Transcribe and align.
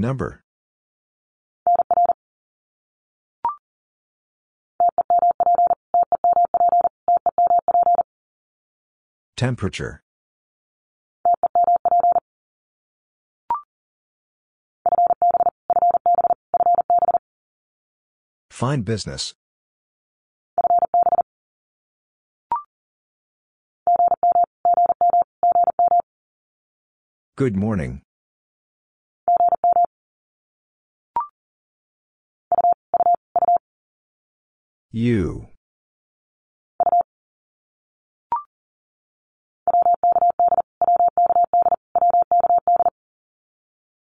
Number. 0.00 0.40
Temperature. 9.36 10.02
Fine 18.50 18.82
business. 18.82 19.34
Good 27.36 27.54
morning. 27.54 28.00
You. 34.92 35.46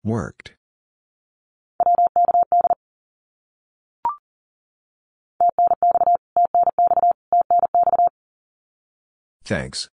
Worked. 0.03 0.55
Thanks. 9.45 9.89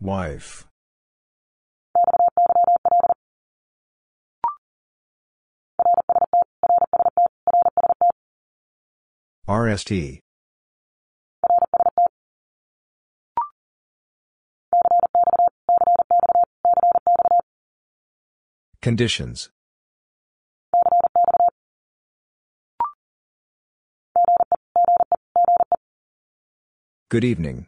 Wife. 0.00 0.69
RST. 9.50 10.20
Conditions. 18.80 19.50
Good 27.08 27.24
evening. 27.24 27.66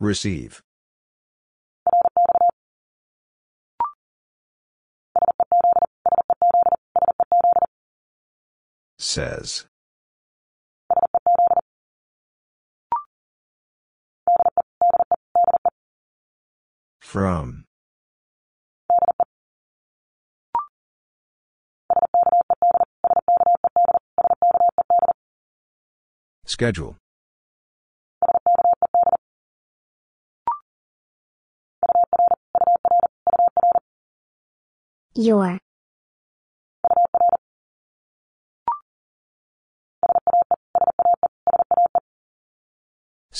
Receive. 0.00 0.65
Says. 9.06 9.66
From. 17.00 17.64
Schedule. 26.44 26.96
Your. 35.14 35.60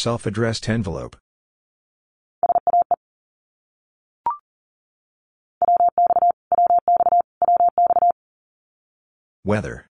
Self 0.07 0.25
addressed 0.25 0.69
envelope. 0.69 1.17
Weather. 9.45 9.89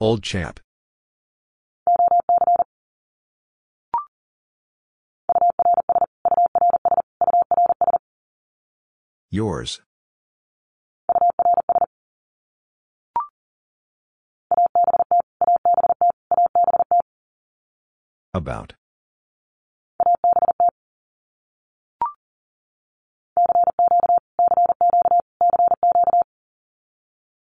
Old 0.00 0.22
chap. 0.22 0.60
Yours. 9.32 9.80
About. 18.38 18.74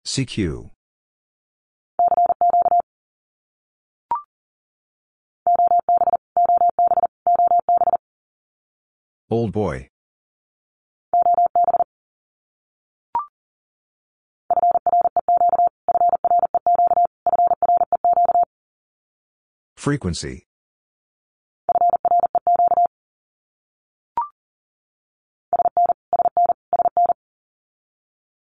CQ. 0.03 0.71
Old 9.29 9.51
boy. 9.51 9.89
Frequency. 19.77 20.48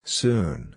Soon. 0.08 0.74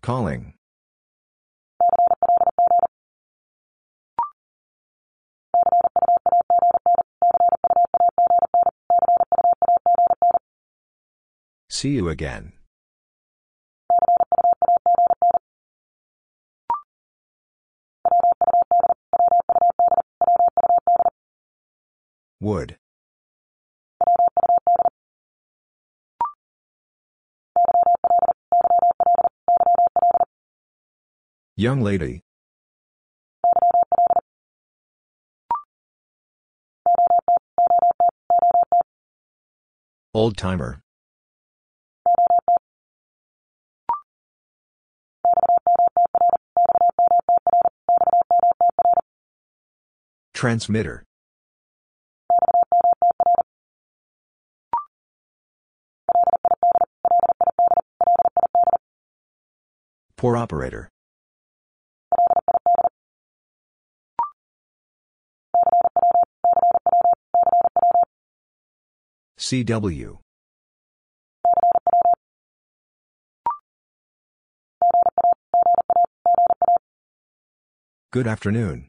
Calling. 0.00 0.54
See 11.68 11.90
you 11.90 12.08
again. 12.08 12.52
Would. 22.40 22.76
Young 31.56 31.80
lady. 31.80 32.20
Old 40.12 40.36
timer. 40.36 40.82
Transmitter. 50.34 51.04
Poor 60.16 60.36
operator. 60.36 60.88
CW. 69.38 70.18
Good 78.10 78.26
afternoon. 78.26 78.88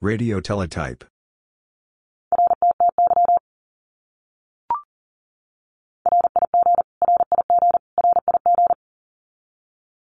Radio 0.00 0.40
teletype. 0.40 1.04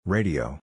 Radio. 0.04 0.58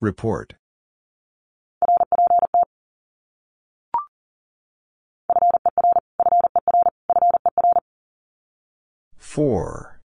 Report. 0.00 0.54
Four. 9.16 9.99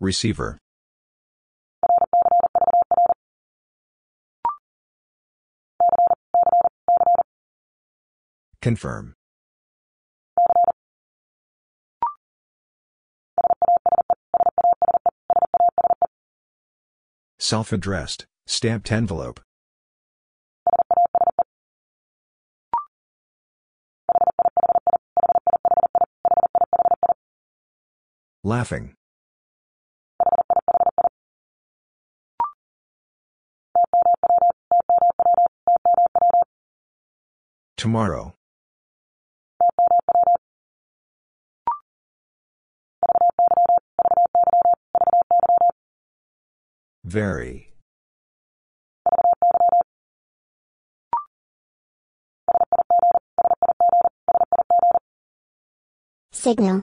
Receiver. 0.00 0.58
Confirm. 8.60 9.14
Self-addressed, 17.38 18.26
stamped 18.46 18.90
envelope. 18.90 19.40
Laughing. 28.42 28.94
Tomorrow. 37.76 38.34
Very. 47.04 47.70
Signal. 56.32 56.82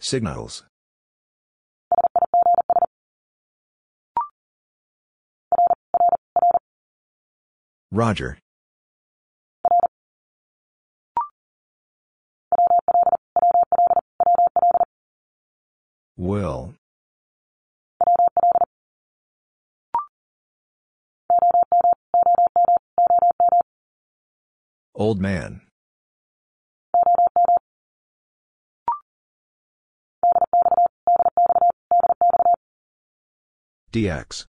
Signals. 0.00 0.64
Roger. 7.92 8.38
Will. 16.16 16.74
Old 24.94 25.20
man. 25.20 25.60
DX. 33.92 34.46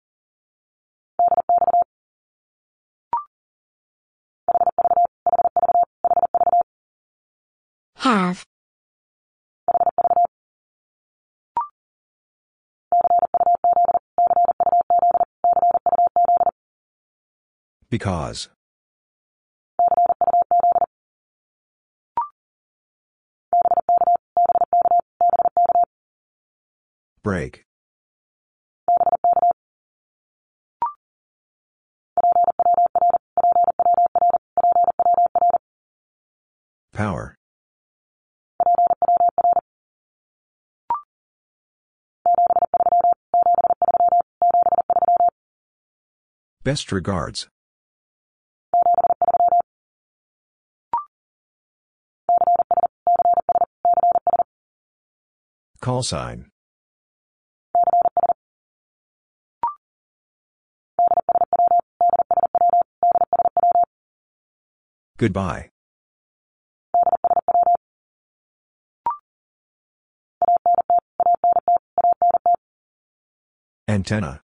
Have. 8.07 8.45
Because. 17.91 18.49
Break. 27.25 27.65
Power. 36.93 37.36
Best 46.67 46.91
regards. 46.91 47.47
Call 55.81 56.03
sign. 56.03 56.51
Goodbye. 65.19 65.71
Antenna. 73.87 74.43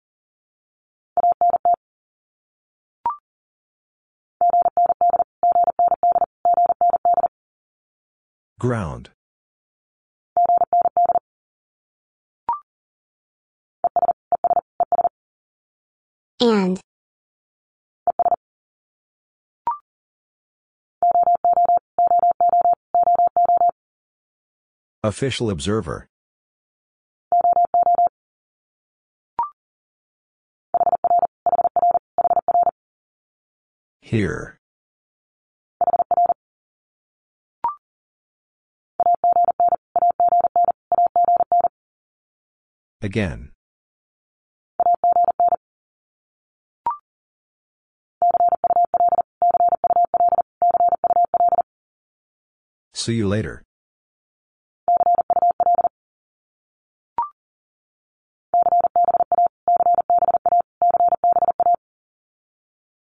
Ground. 8.59 9.11
And. 16.41 16.81
Official 25.03 25.49
observer. 25.49 26.07
Here. 34.01 34.58
Again. 43.01 43.51
See 52.93 53.13
you 53.13 53.27
later. 53.29 53.63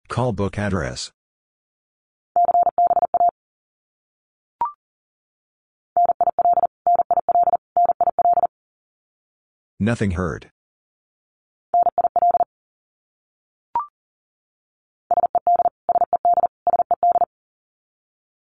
Call 0.07 0.31
book 0.33 0.59
address. 0.59 1.11
Nothing 9.79 10.11
heard. 10.11 10.49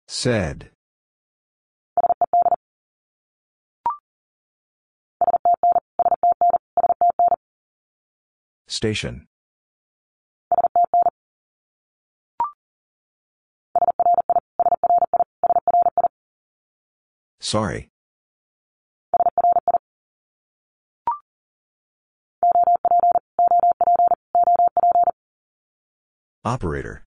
Said. 0.06 0.70
Station. 8.66 9.26
Sorry. 17.40 17.90
Operator. 26.48 27.04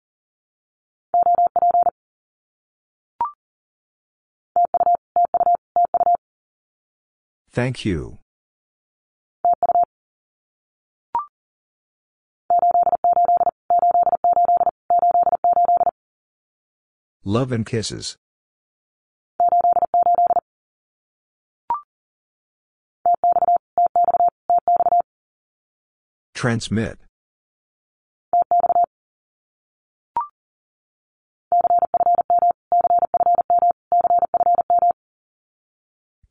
Thank 7.50 7.84
you. 7.84 8.18
Love 17.24 17.50
and 17.50 17.66
kisses. 17.66 18.16
Transmit. 26.34 26.98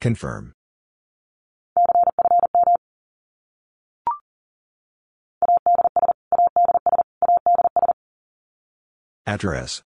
Confirm. 0.04 0.52
Address. 9.26 9.82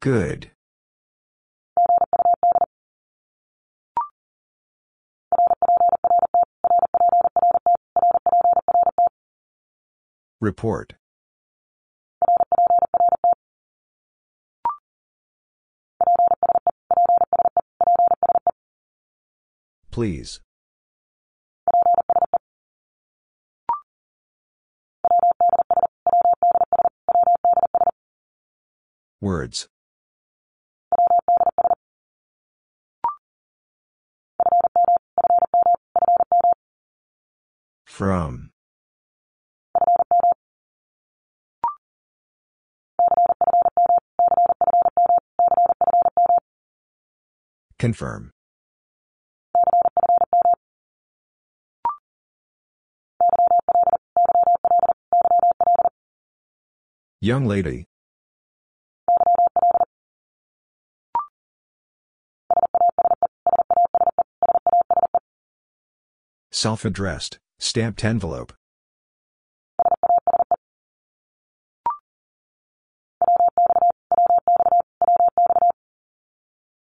Good. 0.00 0.52
Report. 10.40 10.94
Please. 19.90 20.40
Words. 29.20 29.68
From. 37.84 38.50
Confirm. 47.78 48.30
Young 57.22 57.44
lady. 57.44 57.84
Self-addressed, 66.50 67.38
stamped 67.58 68.02
envelope. 68.06 68.54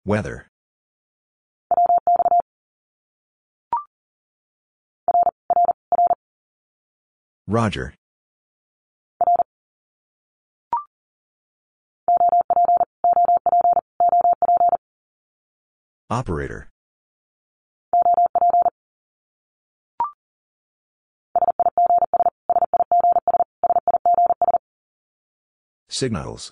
Weather. 0.05 0.47
Roger. 7.47 7.95
Operator. 16.11 16.67
Signals. 25.87 26.51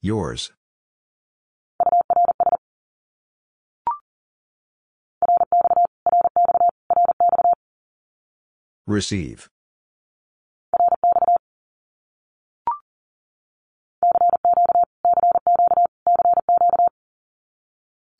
Yours. 0.00 0.52
Receive. 8.86 9.50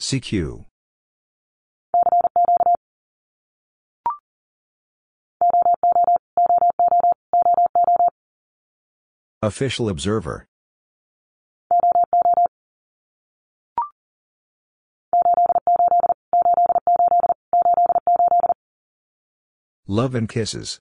CQ. 0.01 0.65
Official 9.43 9.89
observer. 9.91 10.47
Love 19.87 20.15
and 20.15 20.29
kisses. 20.29 20.81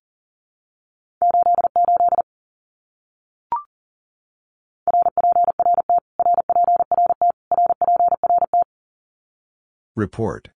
Report. 9.96 10.50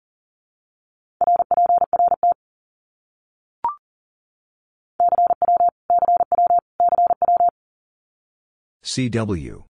CW. 8.84 9.64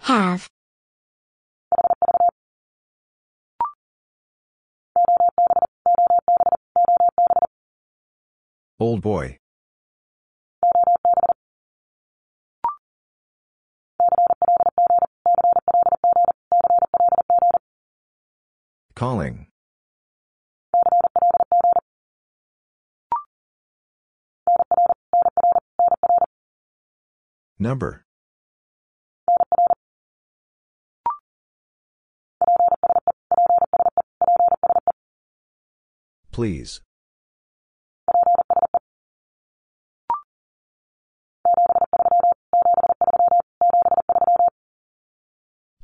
Have. 0.00 0.48
Old 8.80 9.02
boy. 9.02 9.38
Calling. 18.98 19.46
Number. 27.60 28.04
Please. 36.32 36.80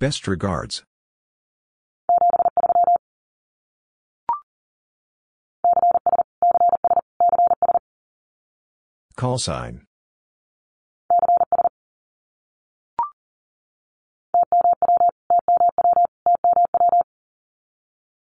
Best 0.01 0.27
regards. 0.27 0.83
Call 9.25 9.39
sign. 9.39 9.87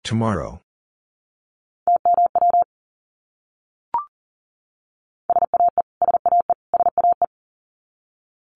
Tomorrow. 0.04 0.60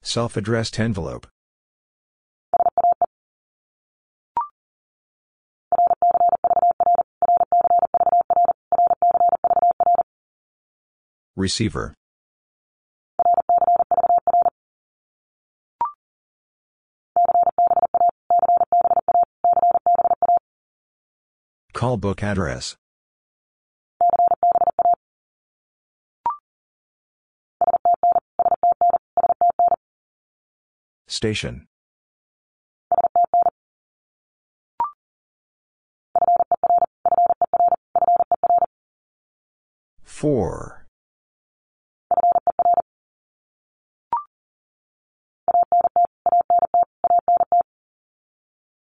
Self-addressed 0.02 0.78
envelope. 0.78 1.26
Receiver. 11.34 11.94
Call 21.76 21.98
book 21.98 22.22
address. 22.22 22.74
Station. 31.06 31.66
Four. 40.02 40.86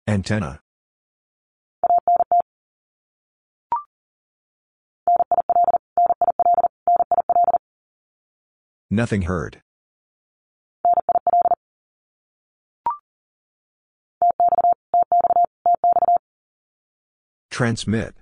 Antenna. 0.08 0.60
Nothing 8.91 9.24
heard. 9.24 9.62
Transmit. 17.51 18.15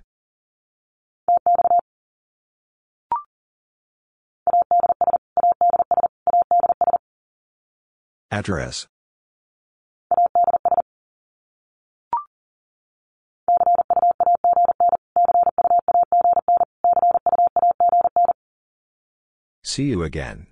Address. 8.30 8.86
See 19.62 19.84
you 19.84 20.02
again. 20.02 20.48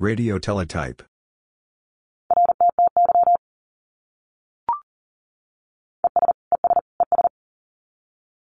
Radio 0.00 0.38
teletype. 0.38 1.02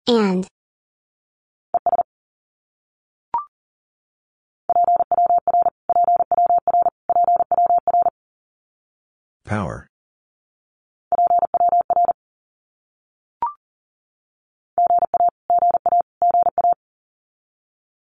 and, 0.08 0.48
Power. 9.46 9.88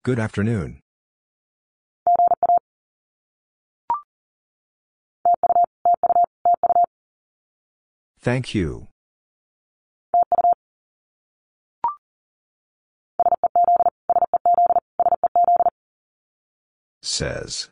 Good 0.04 0.20
afternoon. 0.20 0.82
Thank 8.22 8.54
you. 8.54 8.88
Says. 17.02 17.70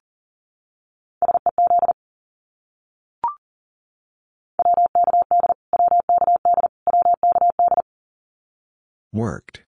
Worked. 9.13 9.63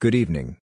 Good 0.00 0.14
evening. 0.14 0.58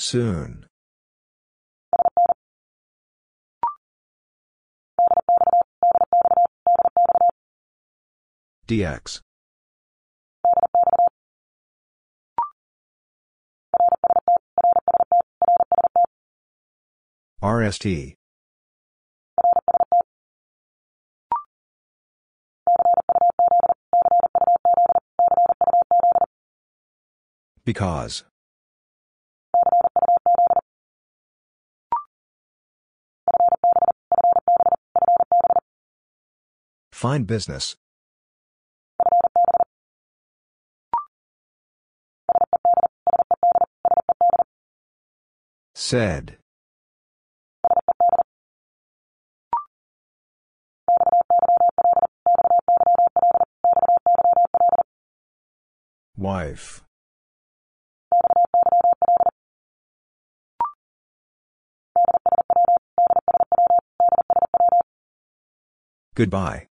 Soon. 0.00 0.64
DX. 8.68 9.20
RST. 17.42 18.14
Because. 27.64 28.22
Fine 36.98 37.22
business. 37.26 37.76
Said. 45.76 46.38
Wife. 56.16 56.82
Goodbye. 66.16 66.66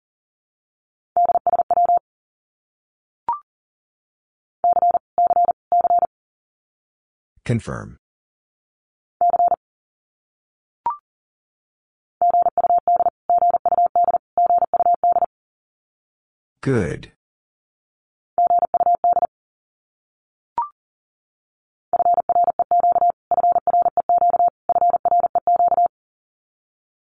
Confirm. 7.45 7.97
Good. 16.61 17.11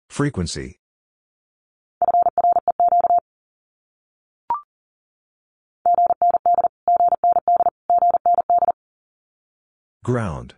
Frequency. 0.09 0.82
Ground. 10.03 10.55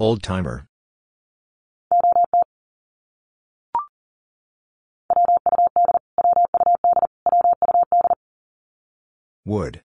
Old 0.00 0.24
timer. 0.24 0.66
Would. 9.44 9.82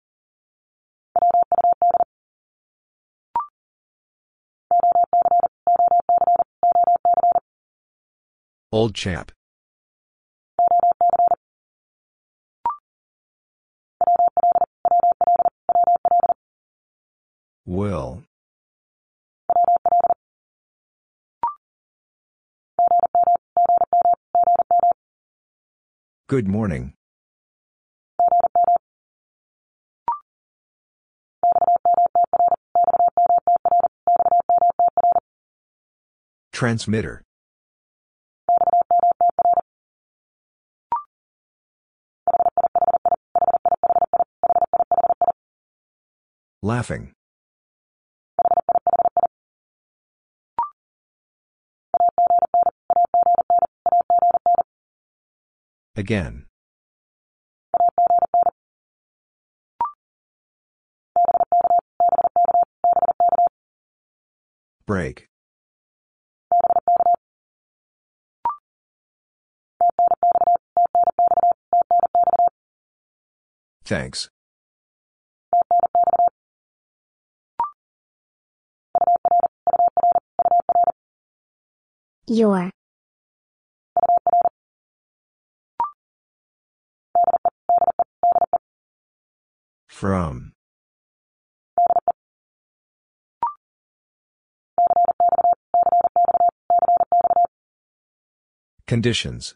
Old 8.70 8.94
chap. 8.94 9.32
Will. 17.66 18.22
Good 26.28 26.46
morning. 26.46 26.94
Transmitter. 36.52 37.22
Laughing. 46.62 47.15
Again. 55.96 56.44
Break. 64.86 65.26
Thanks. 73.84 74.28
Your. 82.28 82.75
From. 89.96 90.52
Conditions. 98.86 99.54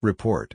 Report. 0.00 0.54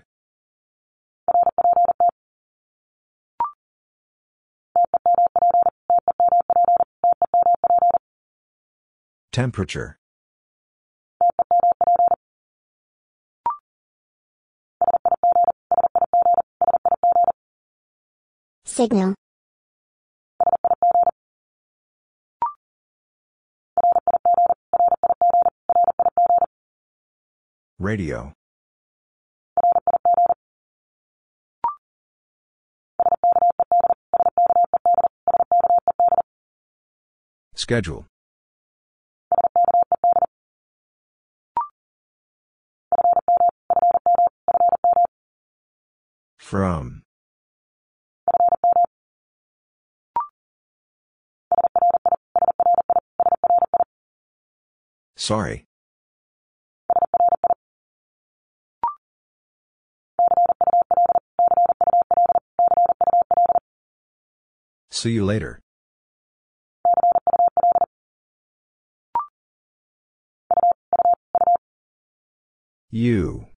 Temperature. 9.31 9.99
Signal. 18.75 19.15
Radio. 27.79 28.33
Schedule. 37.55 38.05
From. 46.37 47.04
Sorry. 55.17 55.65
See 64.91 65.11
you 65.11 65.25
later. 65.25 65.59
You. 72.89 73.47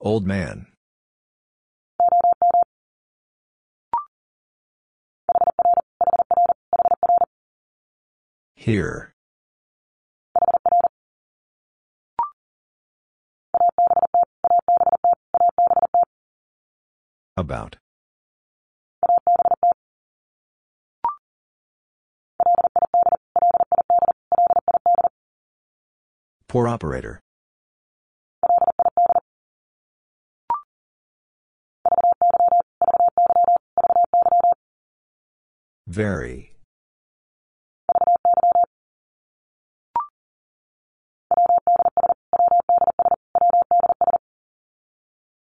Old 0.00 0.26
man. 0.26 0.73
Here. 8.64 9.12
About. 17.36 17.76
Poor 26.48 26.66
operator. 26.66 27.20
Very. 35.86 36.53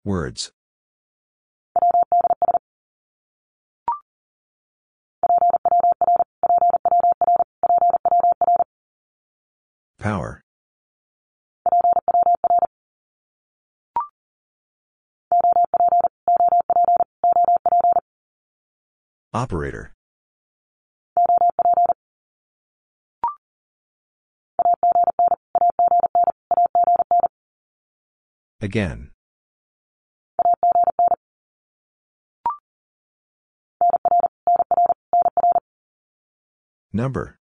Words. 0.04 0.52
Power. 10.00 10.42
Operator. 19.34 19.94
Again. 28.60 29.12
Number. 36.94 37.38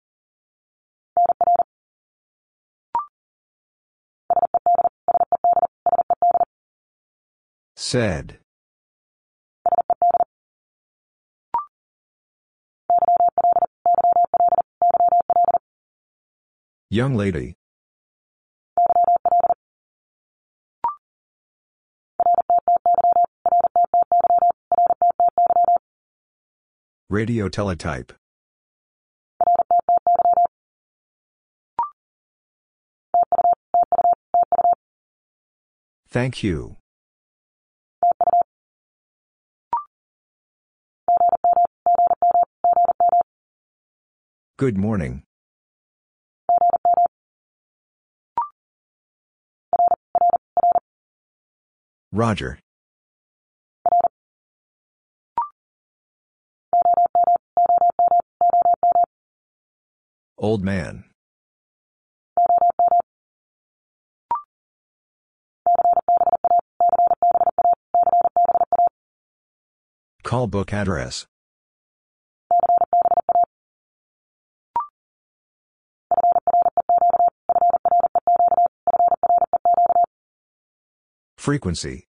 Said. 7.76 8.38
Young 16.90 17.14
lady. 17.14 17.54
Radio 27.08 27.48
teletype. 27.48 28.12
Thank 36.16 36.42
you. 36.42 36.76
Good 44.56 44.78
morning. 44.78 45.24
Roger. 52.12 52.60
Old 60.38 60.64
man. 60.64 61.04
Call 70.26 70.48
book 70.48 70.72
address. 70.72 71.24
Frequency. 81.38 82.08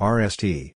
RST. 0.00 0.72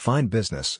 Fine 0.00 0.28
business. 0.28 0.78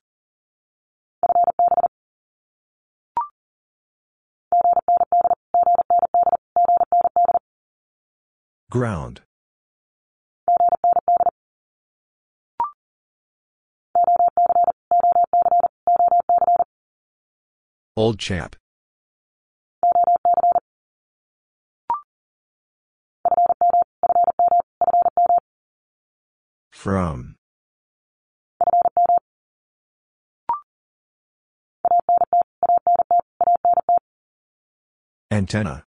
Ground. 8.71 9.21
Old 17.95 18.19
chap. 18.19 18.57
From. 26.73 27.37
Antenna. 35.33 35.85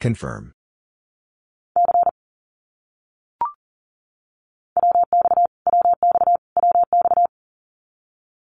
Confirm. 0.00 0.52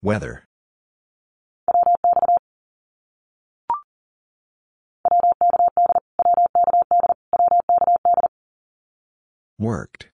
Weather. 0.02 0.48
Worked. 9.60 10.10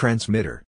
Transmitter. 0.00 0.64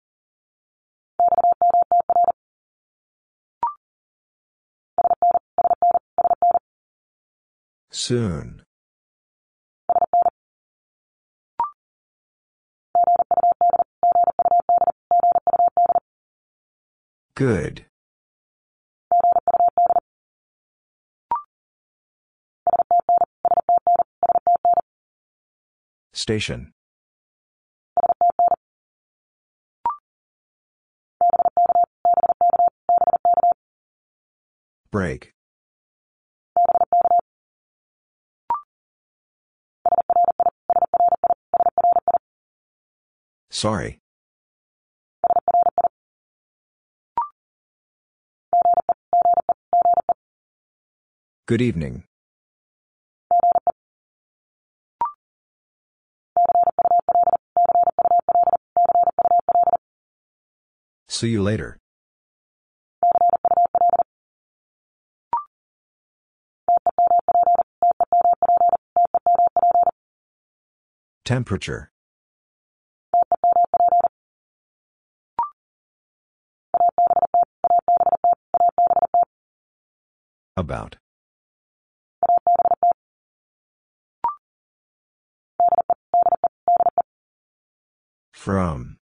Soon. 7.93 8.65
Good. 17.37 17.87
Station. 26.13 26.73
Break. 34.93 35.33
Sorry. 43.51 44.01
Good 51.47 51.63
evening. 51.63 52.05
See 61.09 61.29
you 61.29 61.43
later. 61.43 61.79
Temperature. 71.25 71.91
About. 80.57 80.97
From. 88.33 88.97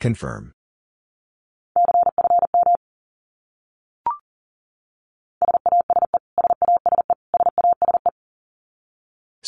Confirm. 0.00 0.54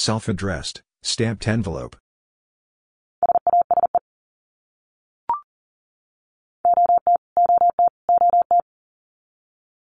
Self-addressed, 0.03 0.81
stamped 1.03 1.47
envelope. 1.47 1.95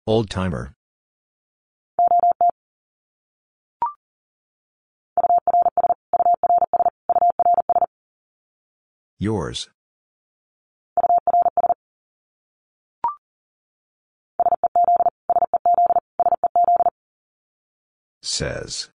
Old 0.07 0.31
timer. 0.31 0.77
Yours. 9.19 9.69
Says. 18.23 18.94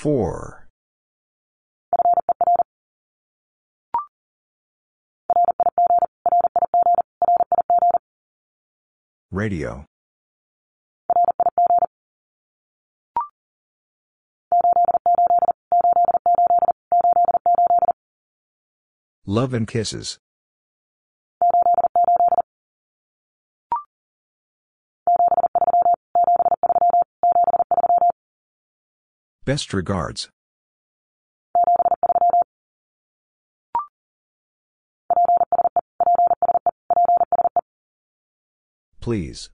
Four. 0.00 0.66
Radio. 9.30 9.84
Love 19.26 19.52
and 19.52 19.68
kisses. 19.68 20.18
Best 29.44 29.72
regards. 29.72 30.28
Please. 39.00 39.48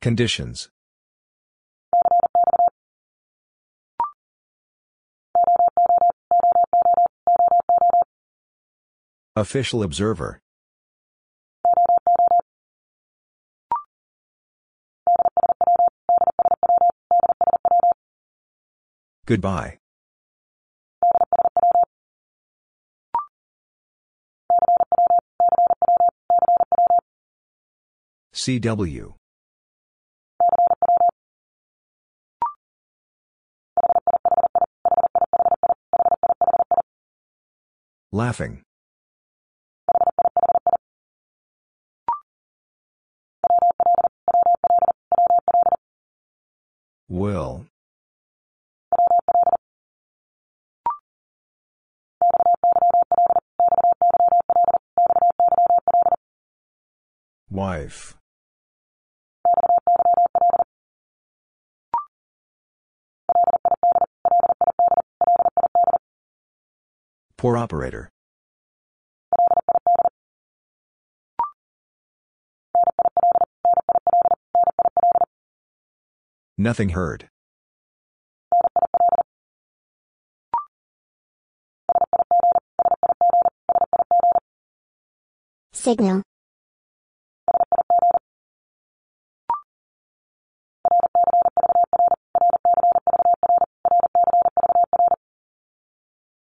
Conditions. 0.00 0.68
Official 9.34 9.82
observer. 9.82 10.40
Goodbye. 19.28 19.76
CW. 28.32 29.12
Laughing. 38.12 38.62
Will. 47.10 47.67
Wife. 57.50 58.14
Poor 67.38 67.56
operator. 67.56 68.10
Nothing 76.58 76.90
heard. 76.90 77.28
Signal. 85.72 86.27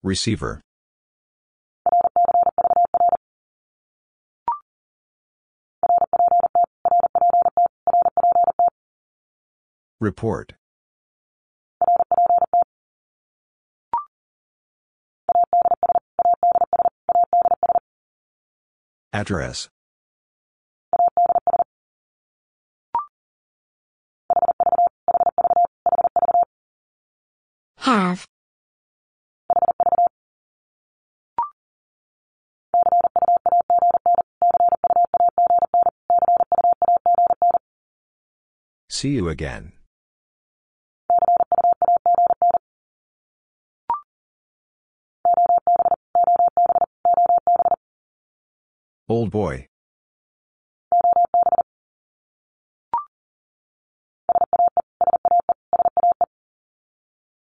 Receiver. 0.03 0.61
Report. 10.01 10.55
Address. 19.13 19.69
Have. 27.79 28.27
See 38.89 39.09
you 39.09 39.29
again. 39.29 39.73
Old 49.09 49.31
boy. 49.31 49.67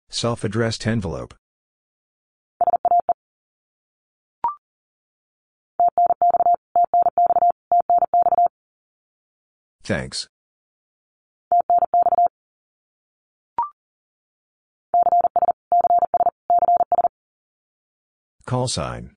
Self-addressed 0.09 0.87
envelope. 0.87 1.35
Thanks. 9.85 10.29
Call 18.47 18.69
sign. 18.69 19.15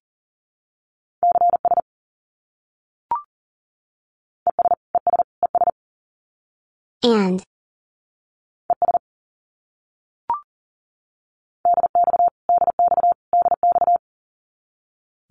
And. 7.04 7.44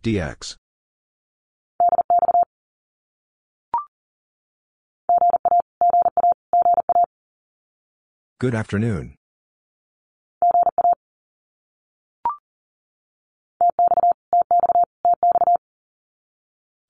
DX. 0.02 0.56
Good 8.38 8.54
afternoon. 8.54 9.16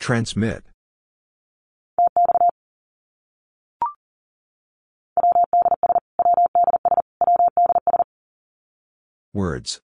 Transmit. 0.01 0.65
Words. 9.33 9.81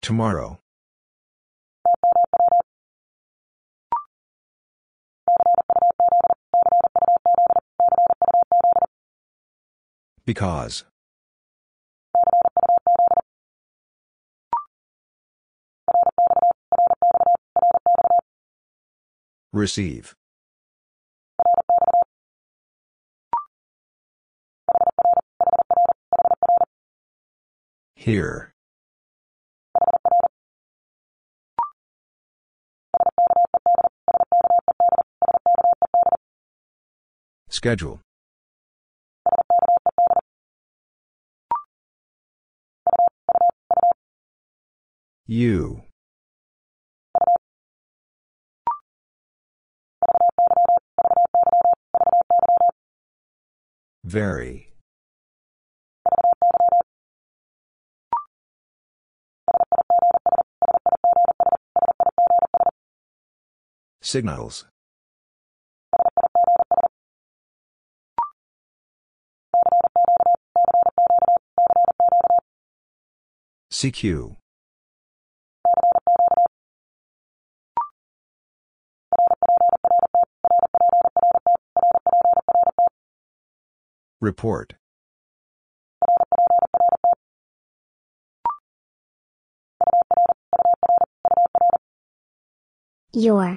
Tomorrow. 0.00 0.60
Because. 10.24 10.84
Receive. 19.52 20.14
Here. 27.94 28.53
Schedule. 37.54 38.00
You. 45.28 45.82
Very. 54.02 54.72
Signals. 64.02 64.66
CQ. 73.74 74.36
Report. 84.20 84.74
Your. 93.12 93.56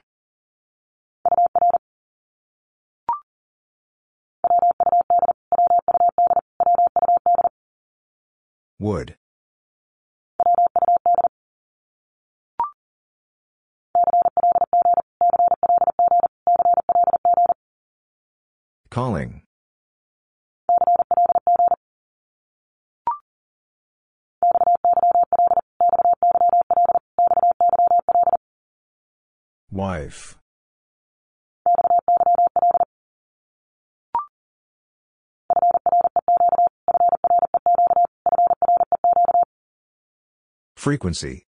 Would. 8.80 9.16
Calling. 18.98 19.44
Wife. 29.70 30.40
Frequency. 40.76 41.47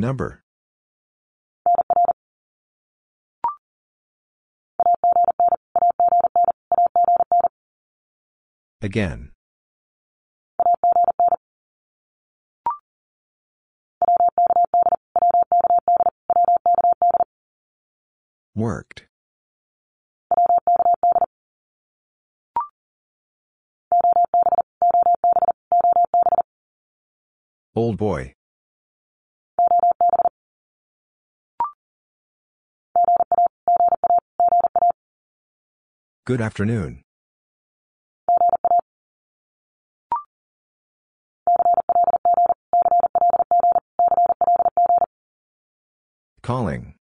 Number. 0.00 0.42
Again. 8.80 9.32
Worked. 18.54 19.04
Old 27.76 27.98
boy. 27.98 28.34
Good 36.30 36.40
afternoon. 36.40 37.02
Calling. 46.40 46.94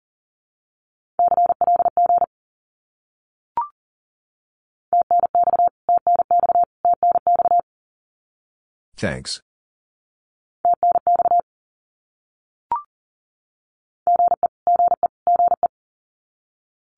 Thanks. 8.97 9.43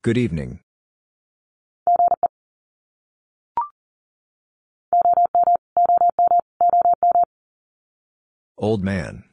Good 0.03 0.17
evening. 0.17 0.61
Old 8.63 8.85
man. 8.85 9.25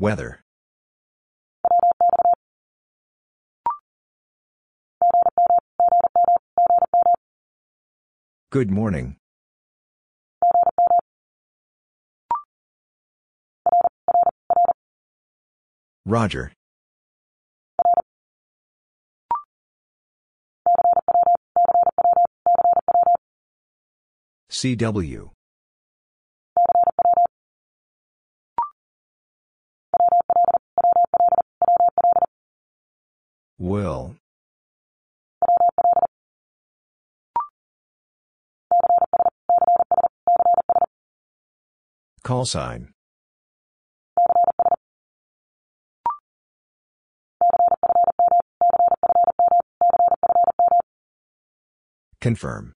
Weather. 0.00 0.40
Good 8.50 8.72
morning. 8.72 9.14
Roger. 16.04 16.50
CW. 24.50 25.30
Will. 33.58 34.16
Call 42.24 42.44
sign. 42.44 42.92
Confirm. 52.20 52.74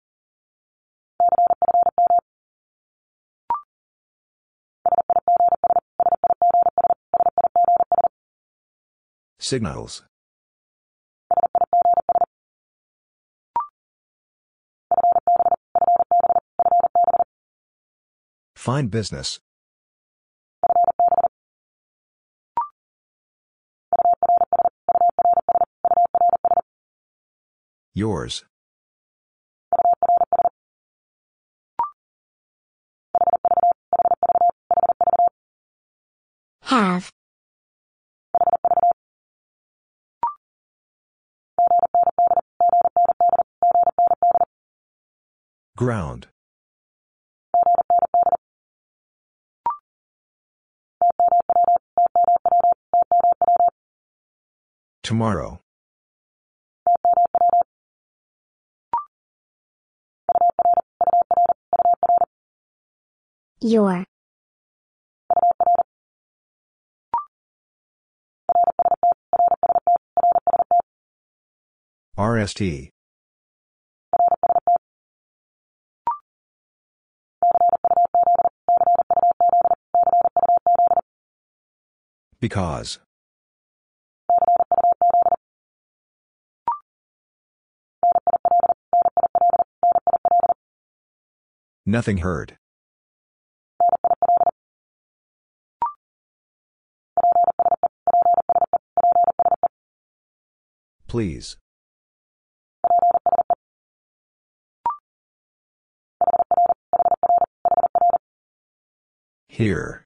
Signals. 9.44 10.04
Fine 18.56 18.88
business. 18.88 19.42
Yours. 27.94 28.46
Have. 36.62 37.12
Ground. 45.76 46.28
Tomorrow. 55.02 55.62
Your. 63.60 64.06
RST 72.16 72.92
Because. 82.44 83.00
Nothing 91.86 92.18
heard. 92.18 92.58
Please. 101.08 101.56
Here. 109.48 110.03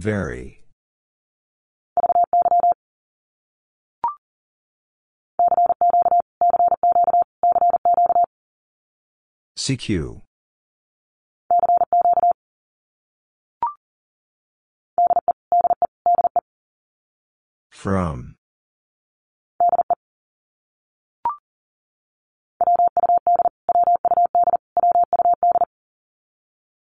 Very. 0.00 0.64
CQ. 9.58 10.22
From. 17.70 18.36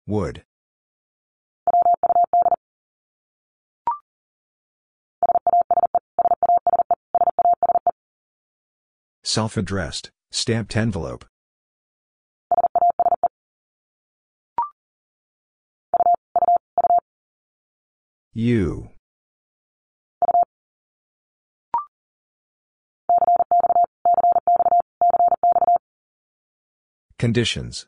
Would. 0.07 0.45
Self-addressed, 9.33 10.11
stamped 10.29 10.75
envelope. 10.75 11.23
You. 18.33 18.89
Conditions. 27.17 27.87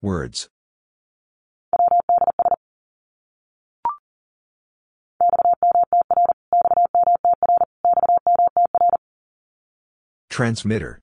Words. 0.00 0.48
Transmitter. 10.34 11.00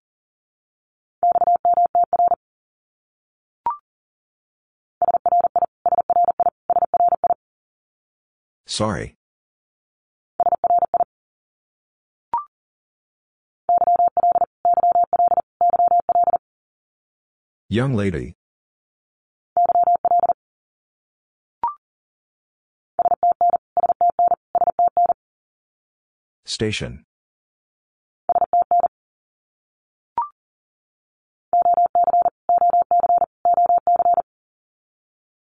Sorry. 8.68 9.16
Young 17.70 17.94
lady. 17.94 18.36
Station. 26.44 27.06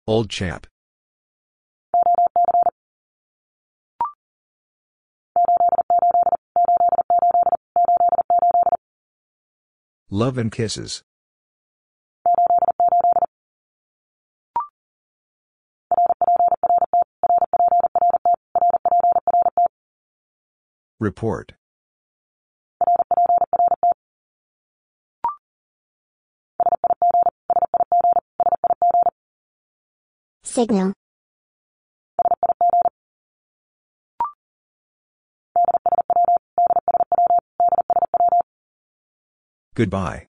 Old 0.06 0.28
chap. 0.28 0.66
Love 10.10 10.36
and 10.36 10.52
kisses. 10.52 11.02
Report. 21.00 21.54
Signal. 30.54 30.92
Goodbye. 39.74 40.28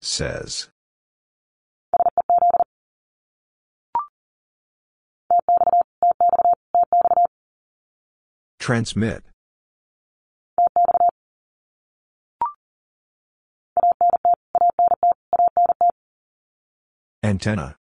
Says. 0.00 0.68
Transmit. 8.60 9.24
Antenna. 17.24 17.74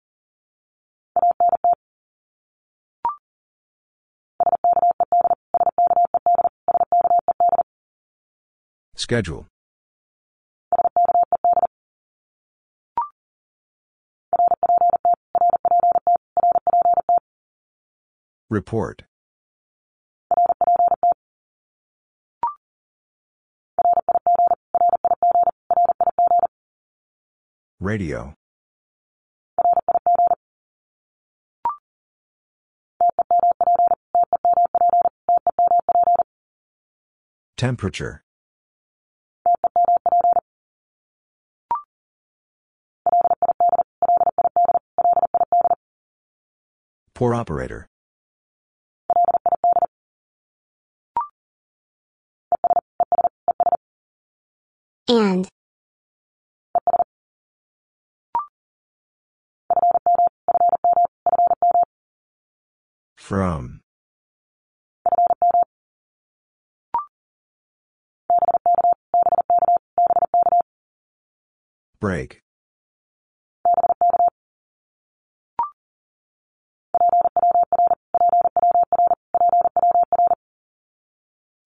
Schedule. 8.93 9.47
Report. 18.51 19.05
Radio. 27.79 28.35
Temperature. 37.61 38.23
Poor 47.13 47.35
operator. 47.35 47.85
And. 55.07 55.47
From. 63.17 63.80
Break. 72.01 72.41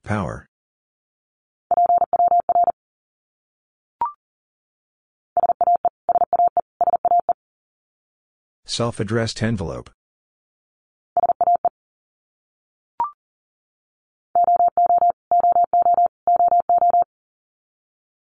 Power. 0.03 0.45
Self-addressed 8.65 9.41
envelope. 9.41 9.89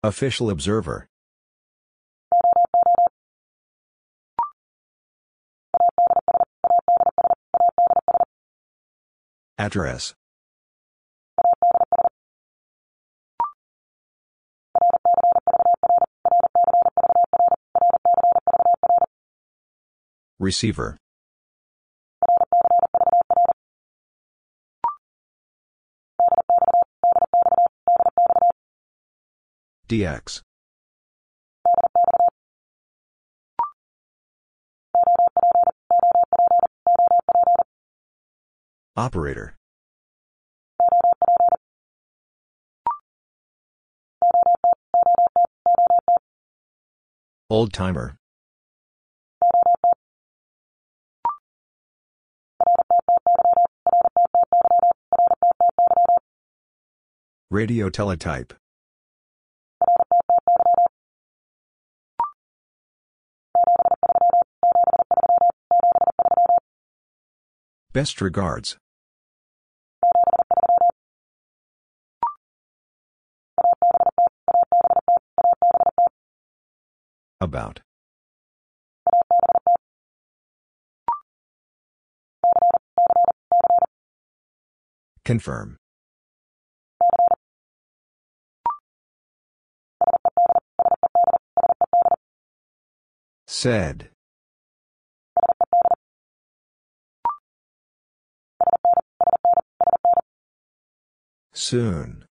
Official 0.02 0.50
observer. 0.50 1.06
Address. 9.62 10.12
Receiver. 20.40 20.98
DX. 29.88 30.42
Operator. 38.94 39.56
Old 47.48 47.72
timer. 47.72 48.16
Radio 57.50 57.88
teletype. 57.88 58.52
Best 67.92 68.22
regards. 68.22 68.78
About. 77.38 77.80
Confirm. 85.24 85.76
Said. 93.46 94.11
Soon. 101.64 102.24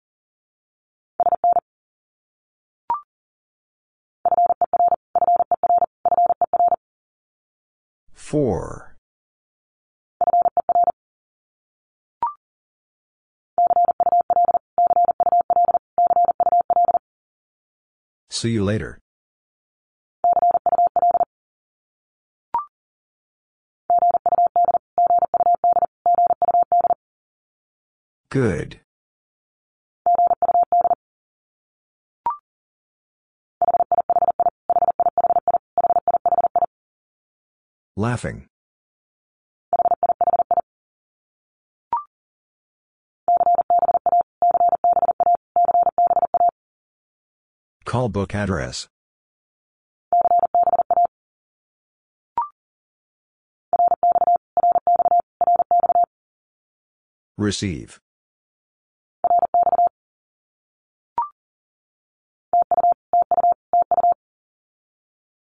Four. 8.12 8.96
See 18.30 18.50
you 18.50 18.64
later. 18.64 18.98
Good. 28.28 28.80
Laughing. 38.00 38.46
Call 47.84 48.08
book 48.08 48.34
address. 48.34 48.88
Receive. 57.36 58.00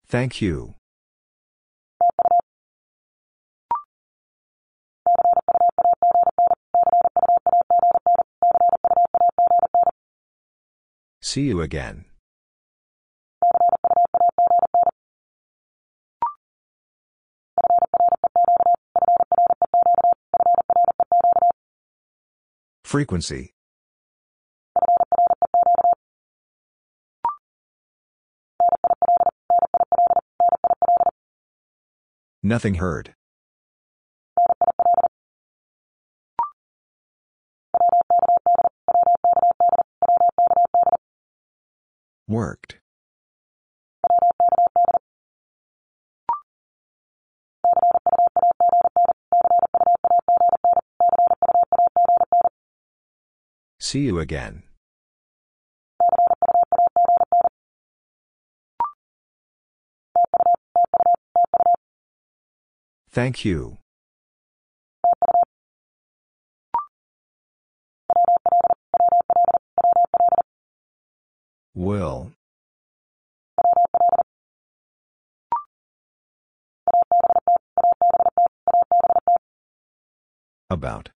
Thank 0.09 0.41
you. 0.41 0.75
See 11.21 11.43
you 11.43 11.61
again. 11.61 12.05
Frequency. 22.83 23.53
Nothing 32.41 32.75
heard. 32.75 33.13
Worked. 42.29 42.77
See 53.79 54.01
you 54.01 54.19
again. 54.19 54.61
Thank 63.09 63.43
you. 63.43 63.79
Will. 71.79 72.33
About. 80.69 81.11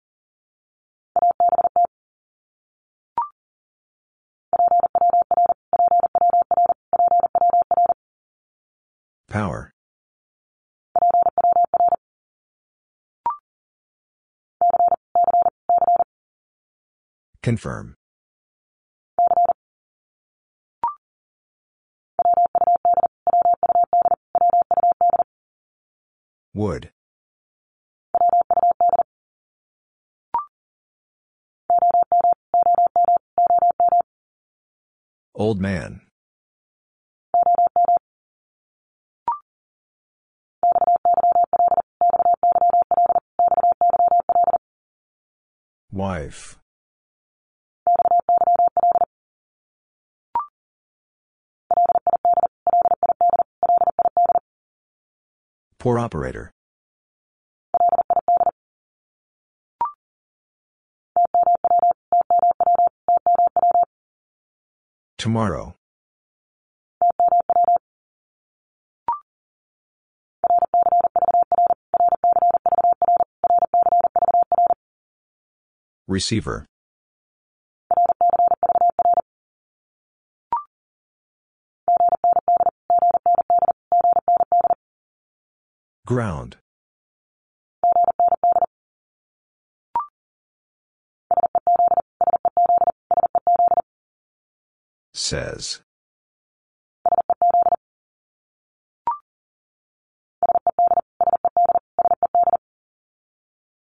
Power. 9.29 9.71
Confirm. 17.41 17.98
Would. 26.59 26.91
Old 35.33 35.61
man. 35.61 36.01
Wife. 45.93 46.58
Poor 55.79 55.97
operator. 55.97 56.51
Tomorrow. 65.17 65.75
Receiver. 76.07 76.65
Ground. 86.09 86.57
Says. 95.13 95.81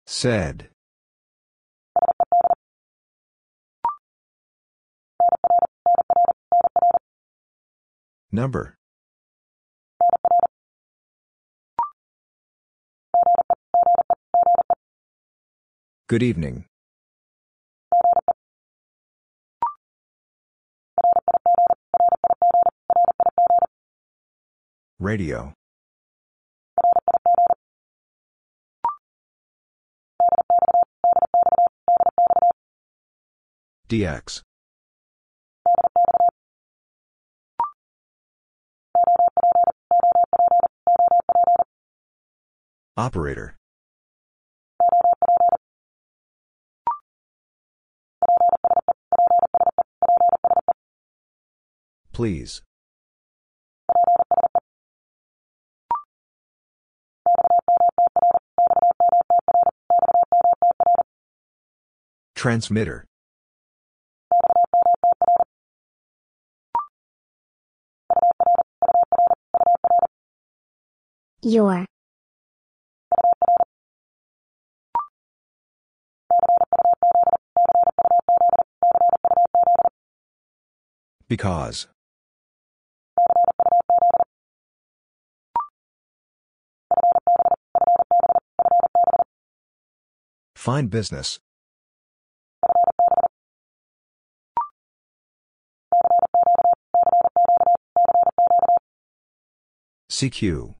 Said. 0.06 0.68
Number. 8.34 8.76
Good 16.10 16.24
evening. 16.24 16.64
Radio. 25.00 25.52
DX. 33.90 34.44
Operator. 42.96 43.58
Please. 52.18 52.64
Transmitter. 62.34 63.06
Your. 71.44 71.86
Because. 81.28 81.88
Fine 90.68 90.88
business. 90.88 91.40
CQ. 100.12 100.76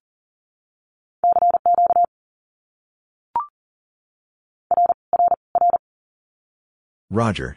Roger. 7.10 7.56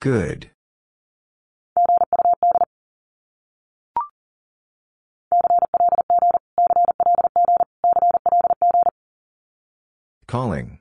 Good. 0.00 0.50
Calling. 10.28 10.80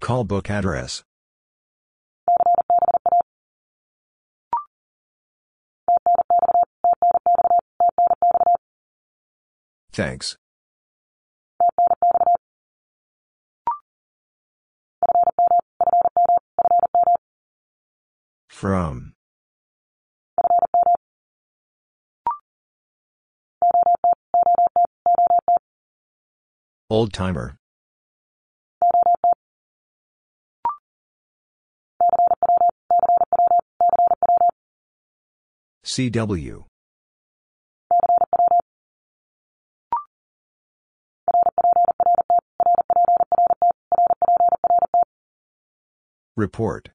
Call 0.00 0.24
book 0.24 0.48
address. 0.48 1.02
Thanks. 9.92 10.36
From. 18.48 19.09
Old 26.92 27.12
timer. 27.12 27.56
CW. 35.84 36.64
Report. 46.36 46.90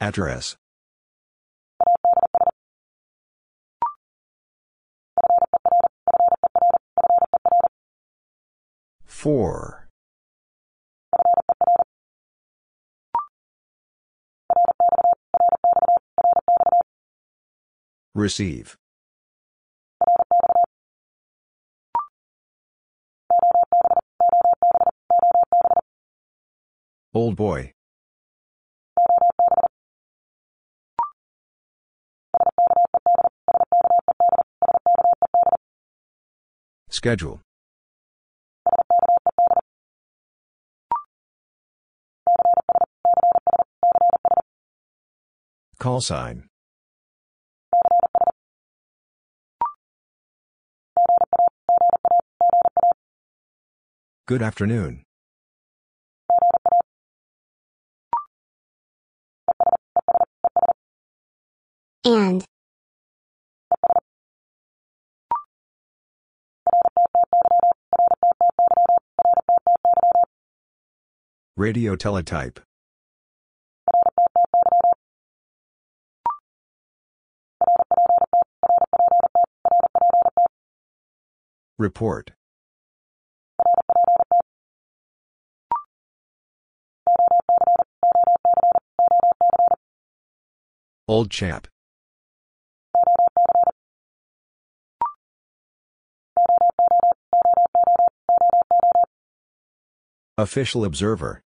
Address. 0.00 0.56
Four. 9.20 9.86
Receive. 18.14 18.78
Old 27.12 27.36
boy. 27.36 27.74
Schedule. 36.88 37.42
Call 45.80 46.02
sign. 46.02 46.46
Good 54.26 54.42
afternoon. 54.42 55.04
and, 62.04 62.44
Radio 71.56 71.96
teletype. 71.96 72.60
Report. 81.80 82.32
Old 91.08 91.30
chap. 91.30 91.68
Official 100.36 100.84
observer. 100.84 101.40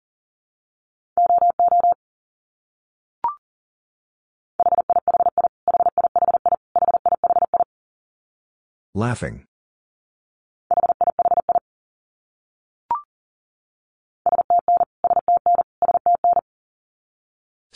Laughing. 8.96 9.44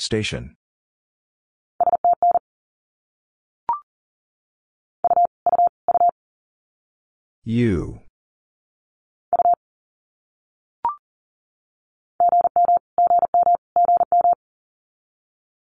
Station. 0.06 0.54
You. 7.44 8.02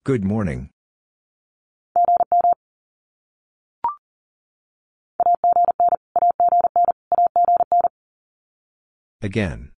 Good 0.04 0.24
morning. 0.24 0.70
Again. 9.20 9.72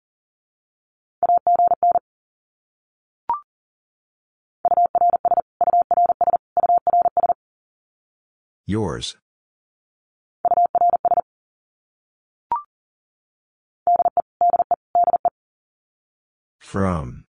Yours. 8.65 9.17
From. 16.59 17.25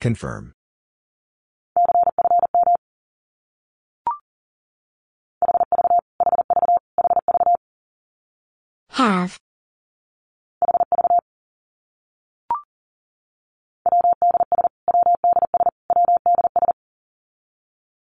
Confirm. 0.00 0.54
have, 8.94 9.38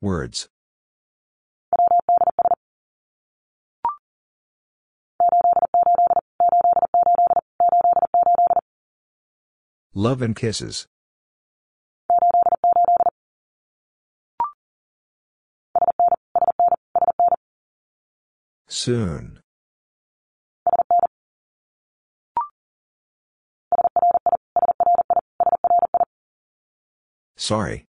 Words. 0.03 0.49
Love 9.93 10.21
and 10.21 10.35
kisses. 10.35 10.87
Soon. 18.67 19.39
Sorry. 27.37 27.85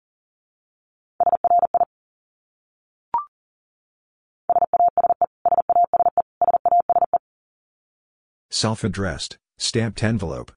Self-addressed, 8.55 9.39
stamped 9.57 10.03
envelope. 10.03 10.51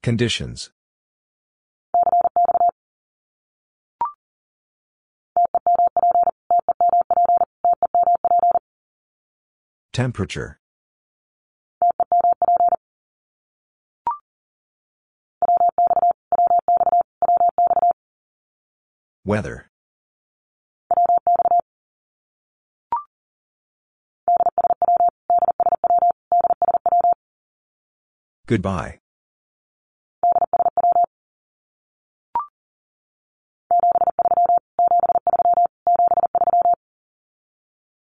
Conditions. 0.00 0.70
Temperature. 9.92 10.60
Weather. 19.26 19.68
Goodbye. 28.46 29.00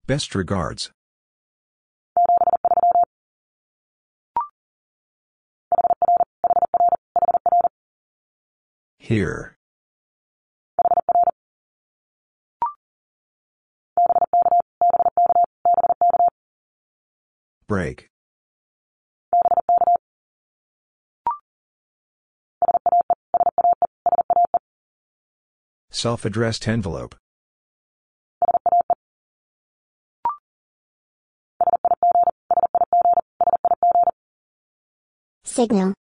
Best 0.06 0.34
regards. 0.34 0.90
Here. 8.98 9.56
Break. 17.66 18.08
Self-addressed 25.90 26.68
envelope. 26.68 27.14
signal, 35.44 35.94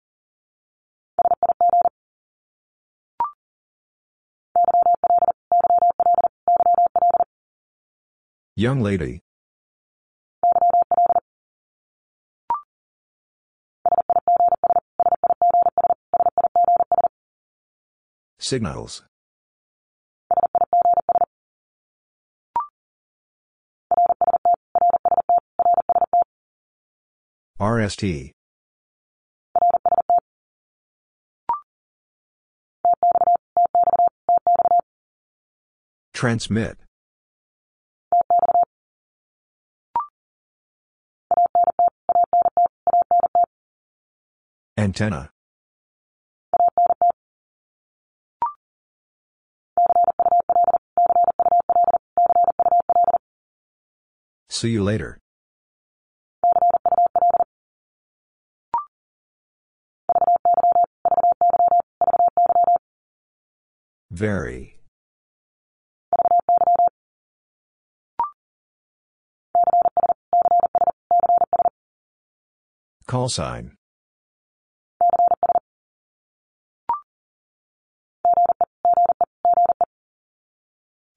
Young 8.55 8.82
lady. 8.82 9.22
Signals. 18.43 19.03
RST. 27.57 28.33
Transmit. 36.13 36.75
Antenna. 44.75 45.32
See 54.54 54.70
you 54.70 54.84
later. 54.84 55.18
Very. 64.12 64.78
Call 73.08 73.30
sign. 73.30 73.76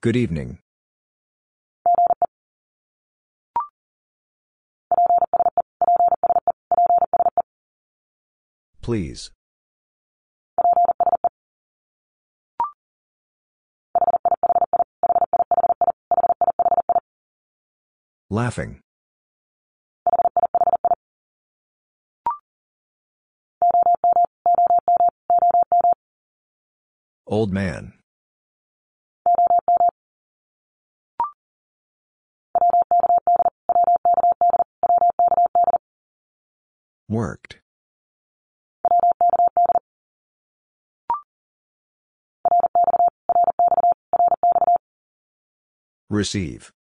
Good 0.01 0.17
evening. 0.17 0.61
Please. 8.87 9.33
Laughing. 18.31 18.79
Old 27.27 27.53
man. 27.53 27.95
Worked. 37.09 37.59
Receive. 46.09 46.73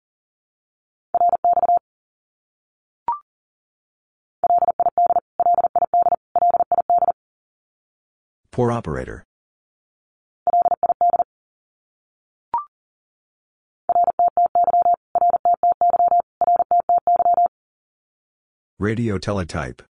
Poor 8.52 8.70
operator. 8.70 9.24
Radio 18.78 19.18
teletype. 19.18 19.82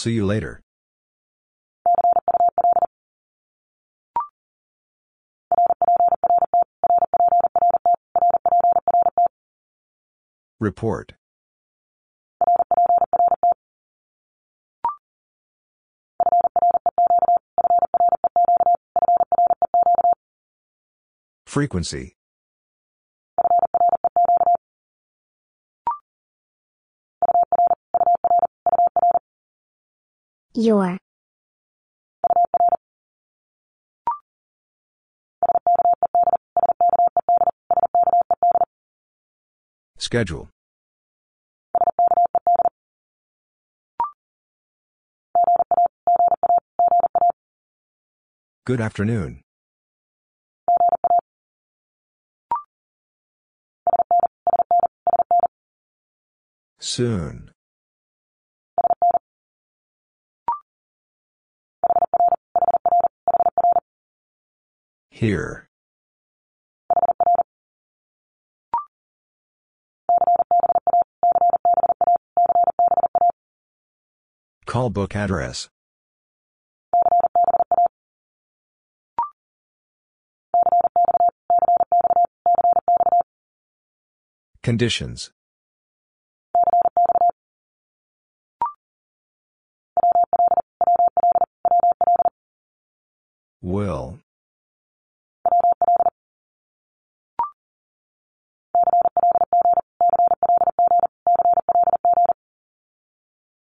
See 0.00 0.12
you 0.12 0.24
later. 0.24 0.62
Report. 10.58 11.12
Frequency. 21.44 22.16
Your. 30.54 30.98
Schedule. 39.96 40.48
Good 48.64 48.80
afternoon. 48.80 49.42
Soon. 56.80 57.52
Here. 65.20 65.68
Call 74.64 74.88
book 74.88 75.14
address. 75.14 75.68
Conditions. 84.62 85.32
Will. 93.60 94.18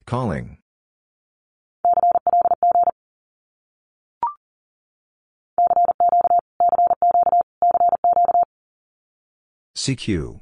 Calling. 0.06 0.58
CQ. 9.76 10.40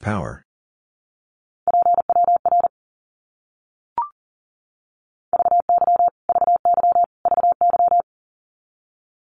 Power. 0.00 0.44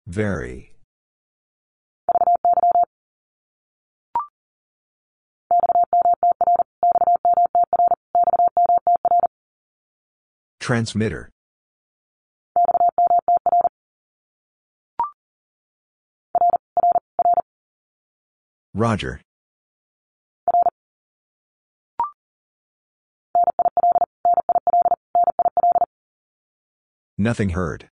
Very. 0.06 0.65
Transmitter. 10.66 11.30
Roger. 18.74 19.20
Nothing 27.16 27.50
heard. 27.50 27.88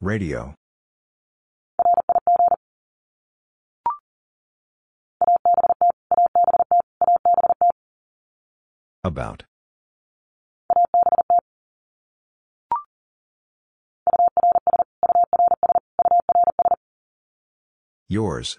Radio. 0.00 0.54
About. 9.06 9.44
Yours. 18.08 18.58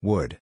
Would. 0.00 0.38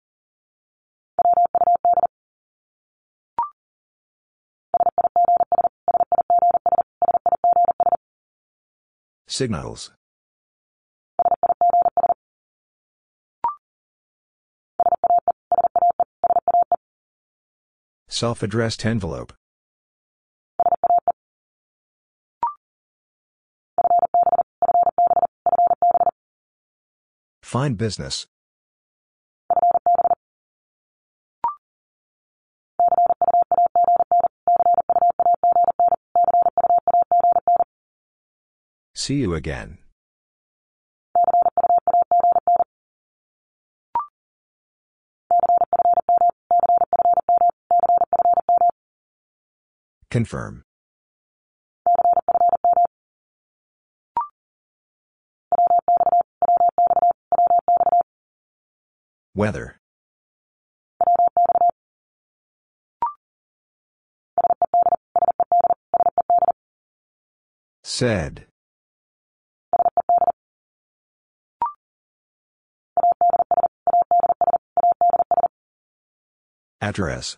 Signals. 9.26 9.92
Self-addressed 18.20 18.84
envelope. 18.84 19.32
Fine 27.42 27.76
business. 27.76 28.26
See 38.94 39.14
you 39.14 39.32
again. 39.32 39.78
Confirm. 50.10 50.64
Weather. 59.36 59.76
Said. 67.84 68.46
Address. 76.80 77.36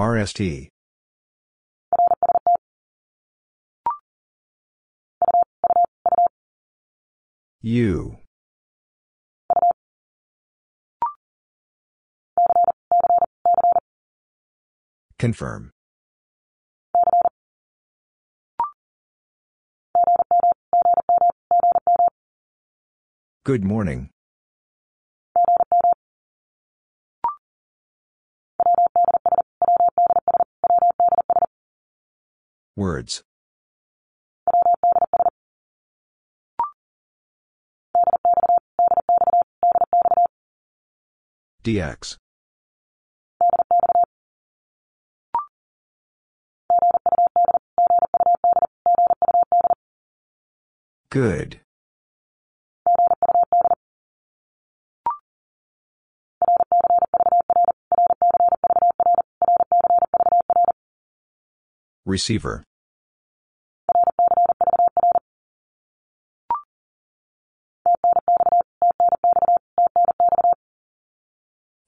RST. 0.00 0.40
U. 7.60 8.16
Confirm. 15.18 15.70
Good 23.44 23.62
morning. 23.64 24.08
Words. 32.76 33.22
DX. 41.62 42.16
Good. 51.10 51.60
Receiver. 62.10 62.64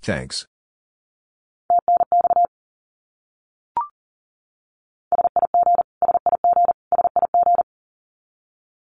Thanks. 0.01 0.47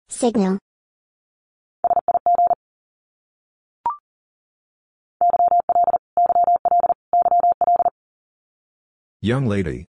Signal. 0.07 0.59
Young 9.21 9.47
lady. 9.47 9.87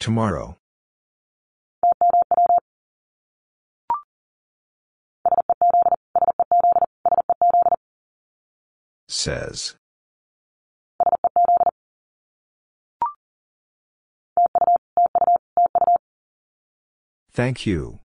Tomorrow. 0.00 0.56
Says. 9.08 9.76
Thank 17.32 17.64
you. 17.64 18.00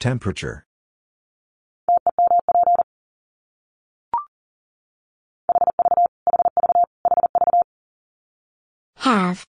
Temperature. 0.00 0.66
Have. 9.14 9.44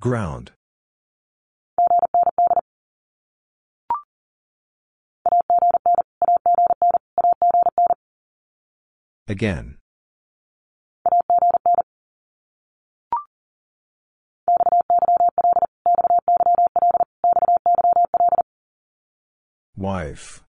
Ground. 0.00 0.52
Again. 9.28 9.76
Wife. 19.76 20.43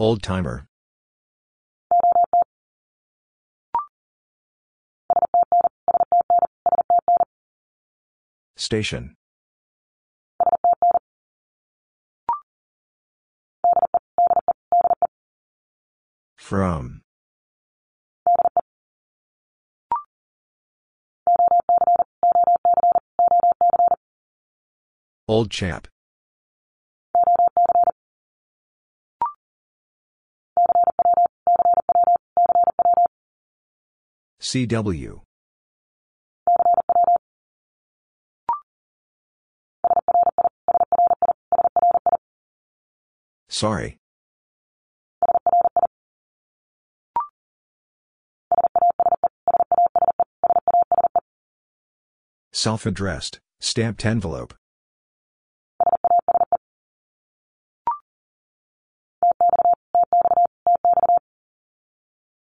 Old-timer. 0.00 0.66
Station. 8.56 9.14
From. 16.38 17.02
Old 25.28 25.50
chap. 25.50 25.88
CW. 34.50 35.20
Sorry. 43.48 43.96
Self-addressed, 52.52 53.38
stamped 53.60 54.04
envelope. 54.04 54.54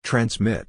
Transmit. 0.02 0.66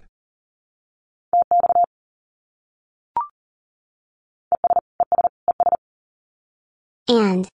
And. 7.08 7.48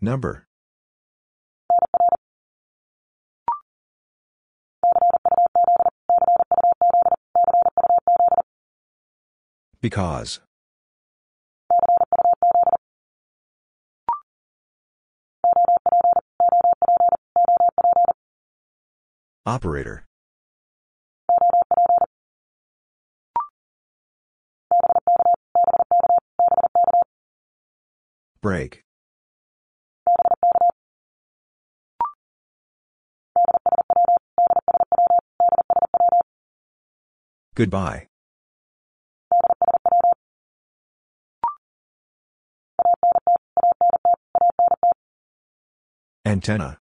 Number. 0.00 0.46
Because. 9.80 10.40
Operator. 19.44 20.04
Break. 28.42 28.82
Goodbye. 37.54 38.08
Antenna. 46.24 46.78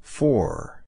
Four. 0.00 0.79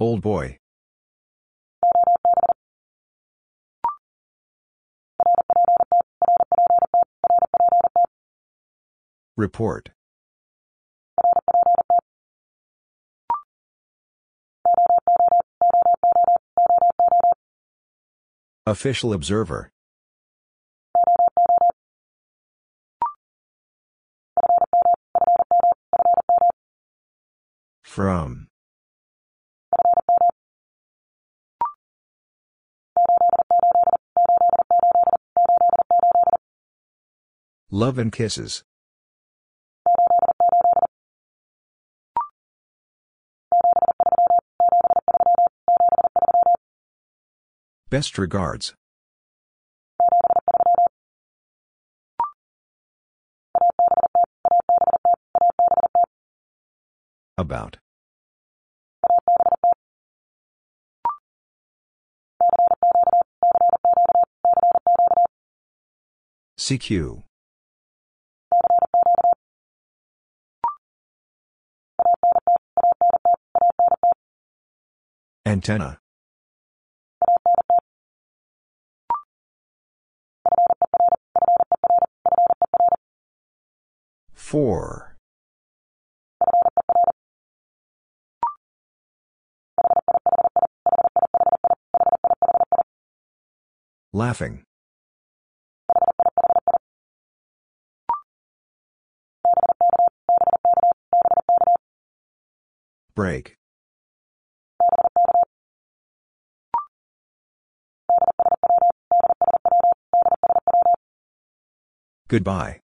Old 0.00 0.22
boy. 0.22 0.56
Report. 9.36 9.90
Official 18.66 19.12
observer. 19.12 19.70
From. 27.84 28.49
Love 37.72 37.98
and 37.98 38.10
kisses. 38.10 38.64
Best 47.88 48.18
regards. 48.18 48.74
About. 57.38 57.78
CQ. 66.58 67.22
Antenna. 75.46 75.98
Four. 84.32 85.16
Laughing. 94.12 94.64
Break. 103.14 103.59
Goodbye. 112.30 112.78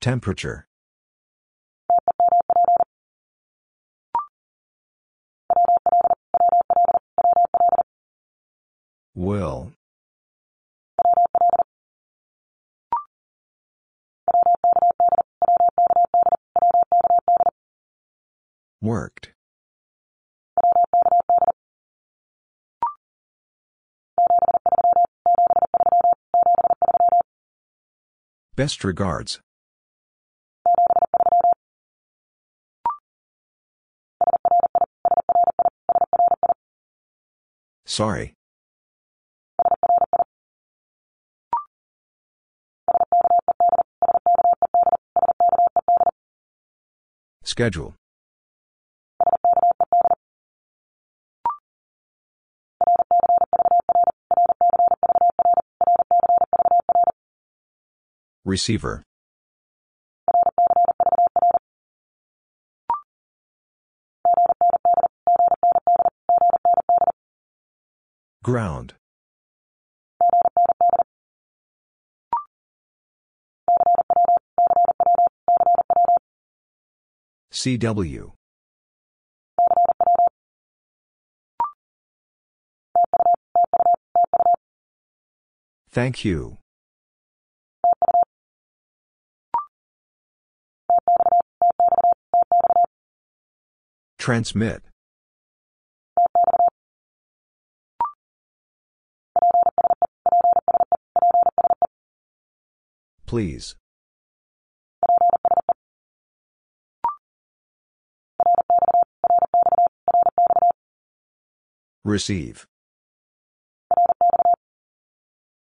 Temperature. 0.00 0.68
Will. 9.16 9.72
Worked. 18.80 19.31
Best 28.54 28.84
regards. 28.84 29.40
Sorry. 37.86 38.34
Schedule. 47.42 47.94
Receiver. 58.44 59.04
Ground. 68.42 68.94
CW. 77.52 78.32
Thank 85.90 86.24
you. 86.24 86.61
Transmit. 94.22 94.84
Please. 103.26 103.74
Receive. 112.04 112.68